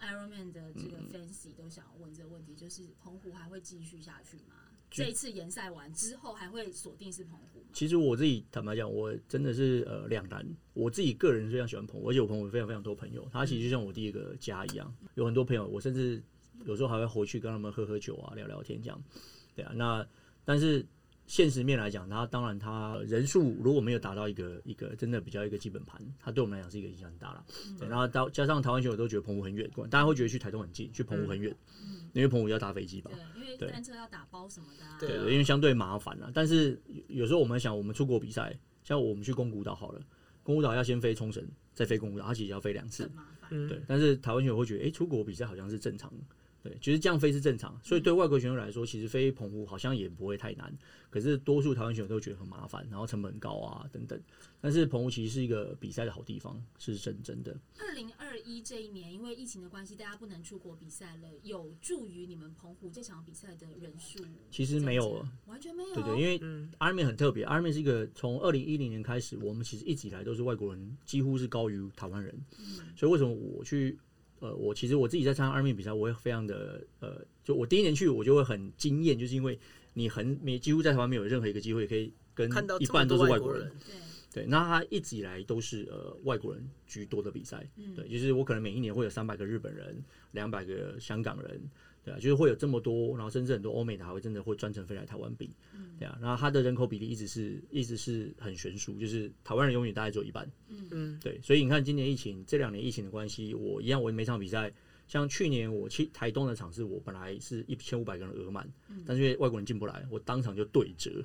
[0.00, 4.54] Ironman 的这个 Fancy 都想问这个问题，就是澎湖还会继续下去吗？
[4.90, 7.66] 就这一次联赛完之后，还会锁定是澎湖吗？
[7.72, 10.46] 其实我自己坦白讲，我真的是呃两难。
[10.74, 16.22] 我自己个人非常喜欢澎湖，而且我澎湖有非常非常多朋友，他其实就像我第一个家一样，有很多朋友，我甚至
[16.64, 19.02] 有时候还会回去跟他们喝喝酒啊、聊聊天这样。
[19.54, 20.06] 对啊，那
[20.44, 20.86] 但是
[21.26, 27.44] 现实面来讲，它当然它人数如果没有达到一个一个真的比较一个基本盘，它对我们来讲是一个影响很大了。
[27.78, 31.54] 对，然后到加上台湾选手都觉得澎湖很远，大家会觉得去台东很近，去澎湖很远，
[32.12, 33.10] 因为澎湖要搭飞机吧。
[33.12, 34.96] 对，因为对单车要打包什么的、啊。
[35.00, 36.30] 对因为相对麻烦了。
[36.32, 40.00] 但是有有时候我们想，我们出国比赛，像我们去宫古岛好了，
[40.42, 43.10] 宫古岛要先飞冲绳，再飞宫古岛，它其实要飞两次
[43.50, 46.24] 对，但是台湾选手会觉得，哎、出国比赛好像是正常的。
[46.68, 50.72] 对，就是这样飞是正常，所以对外国选手来说，其实飞澎湖好像也不会太难。
[51.08, 54.20] 可是多数台湾选手都觉得很麻烦，然后成本很高啊等等。
[54.60, 57.56] 但是澎湖其实是一个比赛的好地方，是真真的。
[57.78, 64.18] 二零二一这一年，因为疫情的关系，大家不能出国比赛了，有助于你们澎湖这场比赛的人数
[64.50, 65.94] 其实没有了，完全没有。
[65.94, 72.34] 对对，因为嗯 Ironman 很特别，Ironman 是一个从二零一零年开始，我们其实一直以来都是外国人，几乎是高于台湾人。
[72.96, 73.96] 所以为什么我去
[74.40, 79.58] 呃，我其实我自己在参加 Ironman 比赛，我会非常的呃，就我第一年去我就会很惊艳，就是因为
[79.94, 83.72] 你很没几乎在台湾没有任何一个机会可以跟看到一半都是外国人外国人，，
[84.36, 89.96] 对，那它一直以来都是呃外国人居多的比赛，对，就是我可能每一年会有三百个日本人，
[90.32, 91.58] 两百个香港人，
[92.04, 95.48] 对啊，就是会有这么多，然后甚至很多欧美的还会真的会专程飞来台湾比，
[95.98, 100.46] 对啊，然后它的人口比例一直是一直是很悬殊，就是台湾人永远大概只有一半，
[100.90, 104.70] 嗯，对，所以你看今年疫情这两年疫情的关系，我一样我每场比赛。
[105.08, 108.68] 像去年我去台东的场次，我本来是一千五百个人额满，
[109.06, 111.24] 但是因为外国人进不来，我当场就对折。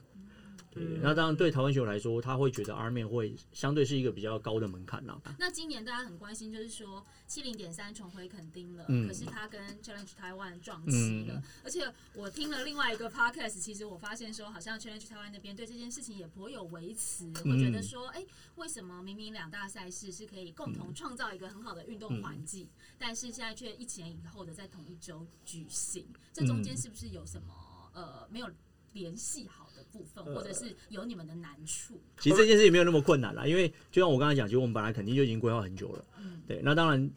[0.73, 5.21] 对，那当然对台湾球来说，他会觉得 R 面会相对是一个比较高的门槛啦。
[5.37, 11.43] 那今年大家很关心，就是说七零点三重回垦丁了，可是他跟 Challenge Taiwan 撞期了。
[11.61, 26.07] 而且我听了另外一个 podcast，其实我发现说，好像 Challenge Taiwan 那边对这件事情也颇有维持，会觉得说，哎，为什么明明两大赛事是可以共同创造一个很好的运动环境，但是现在却一前一后的在同一周举行？
[26.31, 27.53] 这中间是不是有什么
[27.93, 28.49] 呃没有
[28.93, 29.60] 联系好？
[29.91, 31.99] 部分，或者是有你们的难处。
[32.19, 36.05] 其实这件事也没有那么困难啦，因为就像我刚才讲，其实我们本来肯定就已经规划很久了。
[36.23, 36.61] 嗯，对。
[36.63, 37.11] 那当然，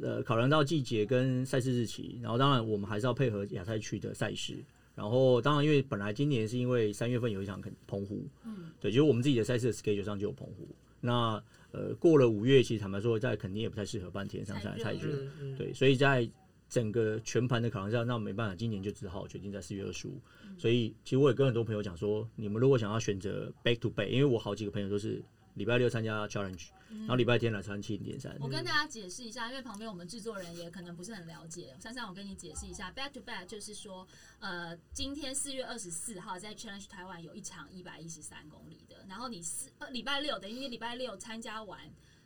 [0.00, 4.62] 呃，考量到季节跟赛事日期，然后当然我们还是要配合亚太区的赛事。
[4.94, 10.68] 然后当然，因为本来今年是因为三月份有一场肯澎湖，嗯，对，就是我们自己的赛事的 schedule 上就有澎湖。
[11.00, 15.30] 那呃，过了五月，其实坦白说，在肯定也不太适合办田上赛，赛事。
[15.56, 16.28] 对，所以在
[16.70, 20.18] 整个全盘的考量下，那没办法，今年就只好决定在四月二十五。
[20.56, 25.20] 所以，其实我也跟很多朋友讲说，你们如果想要选择 back to back，因为我好几个朋友都是
[25.54, 28.36] 礼拜六参加 challenge，然后礼拜天来参七零点三。
[28.40, 31.74] 我跟大家解释一下，因为旁边我们制作人也可能不是很了解。
[31.80, 34.06] 珊珊，我跟你解释一下，back to back 就是说，
[34.38, 41.80] 呃，今天四月二十四号在 challenge 台湾有一场一百一十三公里的，然后你四呃礼拜六等于你礼拜六参加完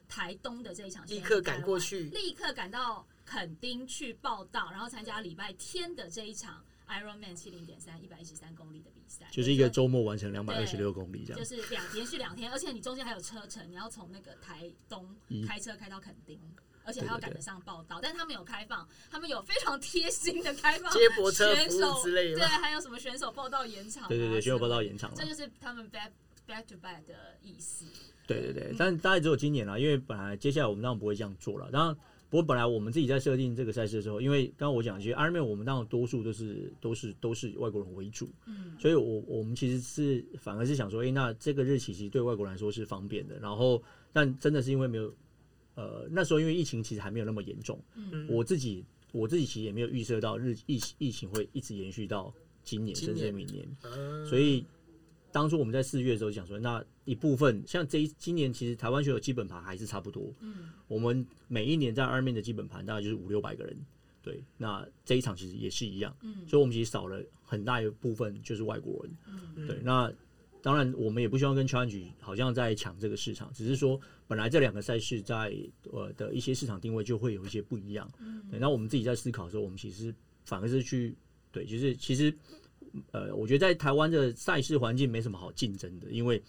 [0.07, 6.64] 台东的这一场，立刻赶过去，立刻赶到垦丁去报道，然后参加礼拜天的这一场。
[6.87, 11.38] Ironman 七零点三一百一十三公里的比赛，就是一个周末完成两百二十六公里这样。
[11.38, 15.08] 就是两连续两天，而且你中间还有车程，你要从那个台东
[15.48, 16.38] 开车开到垦丁，
[16.84, 18.00] 而且还要赶得上报道。
[18.02, 26.10] 但是他们有开放，他们有非常贴心的开放接驳车服务之类的，对，还有什么选手报道延长，对对对，选手报道延长，这就是他们 back
[26.46, 27.87] back to back 的意思。
[28.26, 31.98] 对对对，但大概只有今年了，因为本来接下来我们当然不会这样做了，然后。
[32.34, 43.38] 不过本来我们自己在设定这个赛事的时候，因为刚刚我讲，其实 Ironman 我们当然多数都是都是都是外国人为主，嗯，所以我我们其实是反而是想说，哎，那这个日期其实对外国人来说是方便的。
[43.38, 43.80] 然后，
[44.12, 45.14] 但真的是因为没有，
[45.76, 53.64] 呃，那时候因为疫情其实还没有那么严重，嗯，我自己我自己其实也没有预测到日疫疫情会一直延续到今年甚至明年，
[54.26, 54.66] 所以。
[55.34, 60.32] 当初我们在四月的时候讲说，那一部分像这一今年其实台湾选手基本盘还是差不多。
[60.38, 63.76] 嗯，我们每一年在二面的基本盘大概就是五六百个人。
[64.22, 66.16] 对，那这一场其实也是一样。
[66.22, 69.12] 嗯，所以我们其实少了很大一部分就是外国人。
[69.56, 70.08] 嗯，对，那
[70.62, 75.52] 当然我们也不希望跟 challenge 好像在抢这个市场，只是说本来这两个赛事在
[75.90, 78.08] 呃的一些市场定位就会有一些不一样。
[78.20, 81.12] 嗯，对，那我们自己在思考的时候，我们其实反而是去
[81.50, 82.32] 对，就是其实。
[83.12, 86.42] 呃，我觉得在台湾的赛事环境没什么好竞争的，因为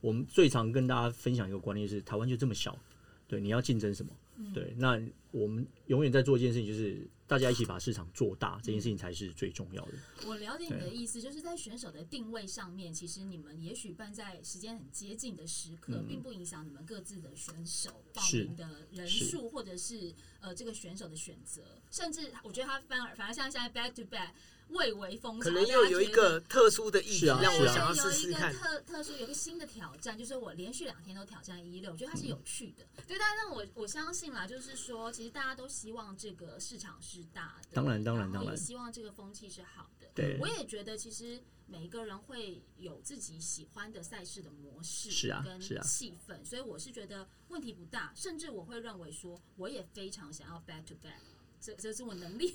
[0.00, 2.78] 我们最常跟大家分享一个观念是，台湾就这么小，
[3.26, 4.12] 对，你要竞争什么？
[4.54, 5.00] 对，那
[5.32, 9.92] 我们永远在做一件事情，就是大家一起把市场做大，这件事情才是最重要的。
[10.28, 24.28] 我了解你的意思，就是在选手的定位上面，其实你们也许办在时间很接近的时刻，并不影响你们各自的选手报名的人数，或者是呃这个选手的选择，甚至我觉得他反而反而像现在 back to back。
[24.70, 28.52] 蔚为风潮，可能又有一个特殊的意义，让我想要试试看。
[28.52, 32.86] 特特殊有一个新的挑战，就是我连续两天都挑战一六，我觉得它是有趣的。
[33.06, 40.06] 对，但是我我相信啦，就是说，其实大家都希望这个市场是大的，当然当然当然，希望这个风气是好的。
[40.14, 51.20] 对，我也觉得其实每一个人会有自己喜欢的赛事的模式，是啊，跟气氛，所以我是觉得问题不大，甚至我会认为说，我也非常想要 back to back。
[51.60, 52.52] 这这是我能力，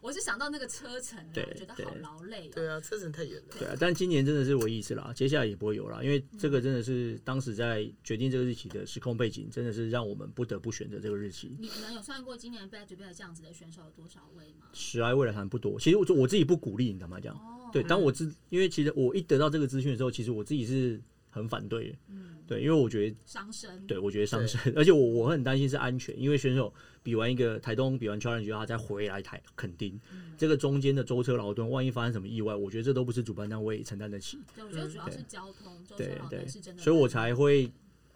[0.00, 2.48] 我是想到那个车程，觉得好劳累。
[2.48, 3.54] 对啊，车程太远了。
[3.58, 11.56] 对啊，但今年真的是唯一一次啦，接下来也不会有了，因为这个真的是当时在决定这个日期的时空背景，真的是让我们不得不选择这个日期。
[11.58, 14.66] 你们有算过今年 back to back 这样子的选手有多少位吗？
[14.72, 15.78] 十来位来谈不多。
[15.78, 17.38] 其实我我自己不鼓励，你干嘛讲？
[17.72, 21.00] 对，当我知，因为其实我一得到这个资讯的时候，其实我自己是
[21.32, 21.92] 很反对。
[22.08, 23.84] 嗯，对，因为我觉得伤身。
[23.88, 26.72] 对，我觉得伤身， 而且我我很担心是安全，因为选手。
[27.04, 30.00] 比完一个台东，比完 challenge，他再回来台垦丁，
[30.38, 34.38] 这个中间的舟车劳顿，万一发生什么意外，我觉得这都不是主办单位承担得起。
[34.54, 36.80] 对，我觉得主要是交通，对对，是真的。
[36.80, 37.68] 所以我才会，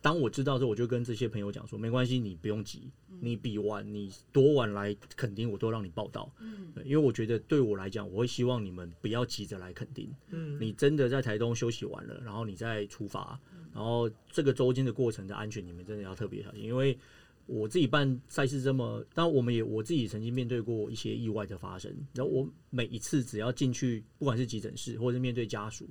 [0.06, 2.88] 当我知道之后，我就跟这些朋友讲说，没关系，你不用急，
[3.18, 6.32] 你比完，你多晚来肯定，我都让你报道。
[6.38, 10.08] 嗯，因为我觉得对我来讲，我会希望你们不要急着来肯定。
[10.28, 13.36] 嗯，你真的在台东休息完了，然后你再出发。
[13.74, 16.98] 然然后这个周间的过程的安全，你们真的要特别小心，因为
[17.44, 21.94] 我自己办赛事这么，当然我们也我自己曾经面对过一些意外的发生。
[22.14, 25.86] 然后我每一次只要进去，不管是急诊室或者是面对家属，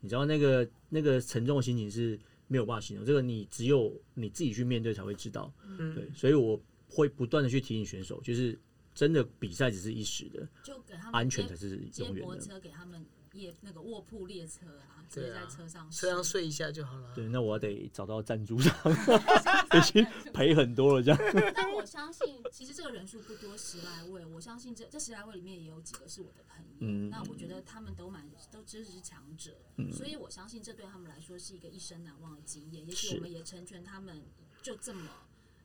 [0.00, 2.18] 你知道那个那个沉重的心情是
[2.50, 5.54] 没有办法形容，这个你只有你自己去面对才会知道。
[5.64, 8.58] 嗯对，所以我会不断的去提醒选手，就是
[8.92, 12.22] 真的比赛只是一时的，就给他们安全才是永远的。
[12.22, 16.40] 驳车给他们夜那个卧铺列车啊，直接在车上车上睡。
[16.40, 17.12] 睡一下就好了。
[17.14, 18.74] 对，那我得找到赞助商，
[19.76, 21.20] 已经赔很多了，这样。
[21.54, 24.24] 但我相信，其实这个人数不多，十来位。
[24.24, 26.70] 我相信这这十来位里面也有几个是我的朋友。
[26.80, 32.86] 嗯那我觉得他们都蛮都真的是强者，嗯所以我相信这对他们来说是一个一生难忘的经验。
[32.86, 34.22] 也许我们也成全他们
[34.62, 35.08] 就这么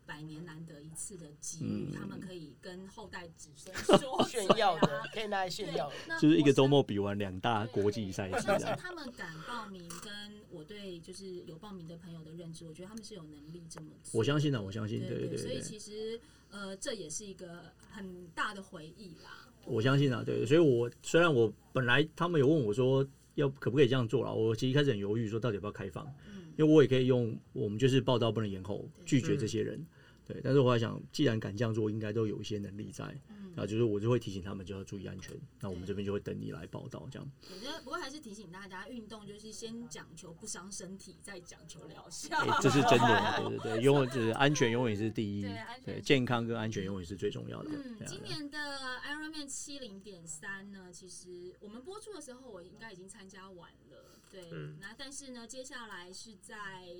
[0.05, 5.95] 百年难得一次的机遇，嗯他们可以跟后代子孙说 炫耀的，可以拿来炫耀的。
[6.07, 8.47] 那就是一个周末比完两大国际赛我事
[8.77, 10.11] 他们敢报名，跟
[10.51, 14.19] 我对就是有报名的朋友的认知，我觉得他们是有能力这么做。
[14.19, 19.47] 我相信啊，我相信，对对对所以对，其实呃，这也是一个很大的回忆啦。
[19.65, 29.83] 我相信啊，对，所以我虽然我本来他们有问我说要可不可以这样做了，我其实一开始很犹豫，说到底要不要开放，嗯，因为我也可以用我们就是报道不能延后，拒绝这些人。
[30.27, 35.39] 对，但是我还想，既然敢这样做，应该都有一些能力在，嗯啊，就是我就会提醒他们就要注意安全。
[35.61, 37.31] 那我们对这边就会等你来报道，这样。
[37.49, 42.35] 我觉得不过还是提醒大家，运动就是先讲求不伤身体，再讲求疗效。
[42.37, 45.43] 哎、这是真的，对对对， 永远就是安全永远是第一
[45.85, 47.69] 对健康跟安全永远是最重要的。
[47.71, 48.57] 嗯，啊今年的
[49.05, 54.19] Ironman 七零点三呢，其实我们播出的时候，我应该已经参加完了。
[54.31, 56.93] 对，嗯那但是呢，接下来是在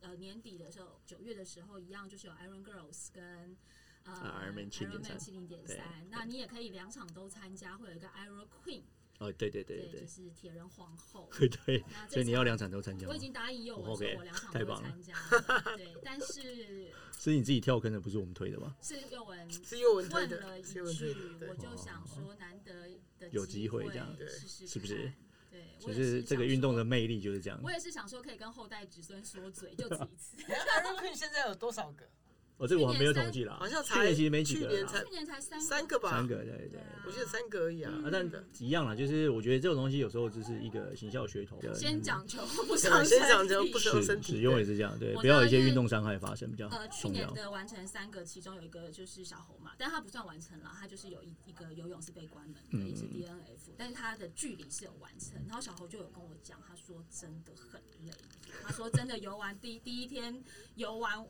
[0.00, 3.56] 呃年底的时候，九月的时候，一样就是有 Iron Girls 跟
[4.04, 5.78] 呃啊，Ironman 7.3七零点三。
[6.10, 8.82] 那你也可以两场都参加，会有一个 Iron Queen，
[9.18, 11.28] 哦，对对对对，对就是铁人皇后。
[11.38, 13.18] 对对，那这所以你要两场都参加吗我已？
[13.18, 15.76] 经答应佑文说我两场太棒了都参加了。
[15.76, 18.76] 对，但是 是你自己跳坑的，不是我们推的吧？
[18.80, 22.88] 是佑文是佑文问，了一句我就想说难得
[23.18, 25.27] 的有机会这试试是不是看？
[25.50, 26.84] 对，我就也是这个运动的。
[26.84, 27.70] 魅力就是这样我。
[27.70, 30.36] 也是想说，可以跟后代子孙说嘴，就只一次。
[30.48, 32.08] Iron Queen 现在有多少个？
[32.58, 36.10] 哦，这个我还没有统计啦，好像才去年其实没几个啦，去年才去年才三三个吧？
[36.10, 36.80] 三个，对对对。
[36.80, 37.90] 啊我记得三个而已啊。
[38.04, 47.30] 啊，但一样啦，就是我觉得这种东西有时候只是一个行销噱头，先讲求不对伤先讲求不伤是身体使用也是这样，对，我不要有一些运动伤害发生比较呃，去重要。
[47.30, 55.40] 年的完成三个，其中有一个就是小猴嘛，但它不算完成了，它就是有一一个游泳是被关门的，嗯也是 DNF，但是它的距离是有完成。
[55.46, 58.12] 然后小猴就有跟我讲，他说真的很累，
[58.62, 60.42] 他说真的游完第第一天
[60.74, 61.24] 游完。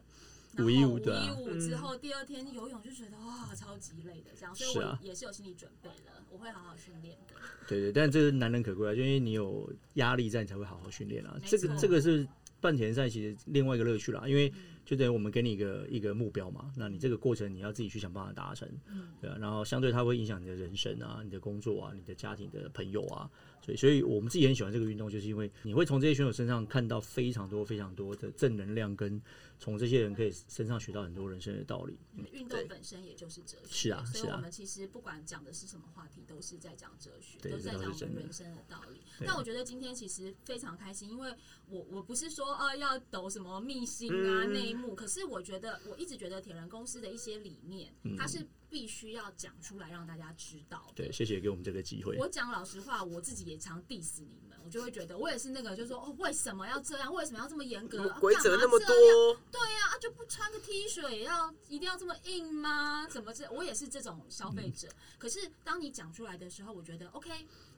[0.57, 1.37] 然后515对啊。
[1.37, 4.99] 515之后，第二天游泳就觉得哇，超级累的，这样，所以是啊。
[5.01, 7.35] 我也是有心理准备了，我会好好训练的。
[7.69, 11.37] 对对，但这是难能可贵啊，就因为你有压力在，你才会好好训练啊。
[11.45, 12.27] 这个这个是
[12.61, 14.75] 半田赛其实另外一个乐趣啦，因为嗯。
[14.89, 23.29] 就等于我们给你一个一个目标嘛，那你这个过程你要自己去想办法达成，嗯，对啊，然后相对它会影响你的人生啊、你的工作啊、你的家庭的朋友啊，
[23.77, 29.19] 所以所以我们自己很喜欢这个运动，就是因为你会从这些选手身上看到非常多非常多的正能量，跟
[29.59, 31.99] 从这些人可以身上学到很多人生的道理。
[32.33, 39.01] 运动本身也就是哲学，是啊是啊所以我们其实不管讲的是什么话题，都是在讲哲学，都是在讲人生的道理。
[39.25, 41.35] 但我觉得今天其实非常开心，因为
[41.71, 52.17] 我我不是说呃要抖什么秘辛啊嗯内幕，可是我觉得我一直觉得铁人公司的一些理念，它是必须要讲出来让大家知道对，谢谢给我们这个机会。
[52.19, 57.13] 我讲老实话，我自己也常 diss 你们，我就会觉得我也是那个，就是说哦，为什么要这样？
[57.13, 58.09] 为什么要这么严格？
[58.09, 63.07] 啊规则那么干嘛这样多，对呀、啊，就不穿个 T 恤也要一定要这么硬吗？
[63.09, 63.51] 怎么这？
[63.51, 64.89] 我也是这种消费者。
[65.19, 67.09] 可是当你讲出来的时候，我觉得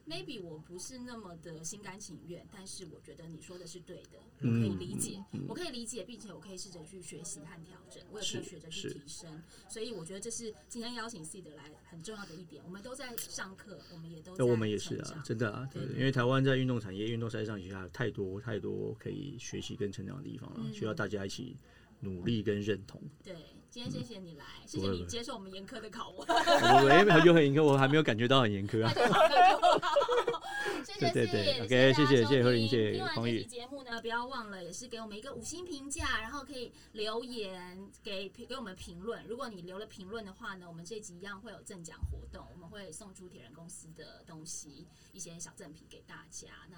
[0.07, 9.41] OK，maybe、我不是那么的心甘情愿，但是我觉得你说的是对的，我可以理解，我可以理解，并且我可以试着去学习和调整，我也可以学着去提升。
[9.69, 12.63] 所以我觉得这是今天邀请 C 的来很重要的一点。
[12.65, 21.55] 我们都在上课，我们也都在那我们也是啊真的啊，对因为台湾在运动产业、运动赛上其实还有太多太多可以学习跟成长的地方了，嗯需要大家一起
[21.99, 23.01] 努力跟认同。
[23.23, 23.35] 对，
[23.71, 26.27] 今天谢谢你来，谢谢你接受我们严苛的拷问。
[26.27, 28.91] 我哎， 很有很严苛，我还没有感觉到很严苛啊。
[30.83, 39.25] 谢谢对对对谢 OK，谢谢谢谢何林听谢谢匡宇听完这期节目呢，不要忘了也是给我们一个五星评价，然后可以留言给给我们评论。
[39.25, 46.49] 如果你留了评论的话呢，我们这集一样会有赠奖活动，我们会送出铁人公司的东西，一些小赠品给大家。
[46.69, 46.77] 那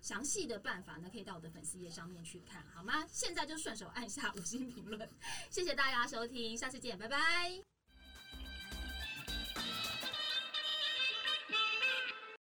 [0.00, 3.06] 详细的办法呢，可以到我的粉丝页上面去看，好吗？
[3.10, 5.08] 现在就顺手按下五星评论，
[5.50, 7.62] 谢谢大家收听，下次见，拜拜。